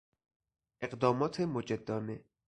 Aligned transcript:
اقدامات 0.81 1.41
مجدانه 1.41 2.25